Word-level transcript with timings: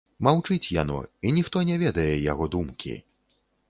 Маўчыць 0.27 0.71
яно, 0.81 0.97
і 1.27 1.35
ніхто 1.37 1.65
не 1.73 1.79
ведае 1.87 2.09
яго 2.31 2.53
думкі. 2.59 3.01